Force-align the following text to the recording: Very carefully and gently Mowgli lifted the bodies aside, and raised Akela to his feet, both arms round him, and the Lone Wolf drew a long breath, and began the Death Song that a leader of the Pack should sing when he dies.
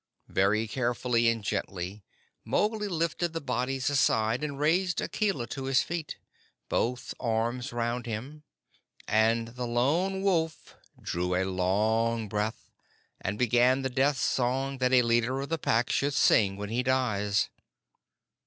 Very 0.29 0.67
carefully 0.67 1.27
and 1.29 1.43
gently 1.43 2.03
Mowgli 2.43 2.87
lifted 2.87 3.33
the 3.33 3.39
bodies 3.39 3.87
aside, 3.87 4.43
and 4.43 4.59
raised 4.59 4.99
Akela 4.99 5.45
to 5.49 5.65
his 5.65 5.83
feet, 5.83 6.17
both 6.69 7.13
arms 7.19 7.71
round 7.71 8.07
him, 8.07 8.41
and 9.07 9.49
the 9.49 9.67
Lone 9.67 10.23
Wolf 10.23 10.75
drew 10.99 11.35
a 11.35 11.45
long 11.45 12.27
breath, 12.27 12.71
and 13.19 13.37
began 13.37 13.83
the 13.83 13.91
Death 13.91 14.17
Song 14.17 14.79
that 14.79 14.91
a 14.91 15.03
leader 15.03 15.39
of 15.39 15.49
the 15.49 15.59
Pack 15.59 15.91
should 15.91 16.15
sing 16.15 16.57
when 16.57 16.69
he 16.69 16.81
dies. 16.81 17.49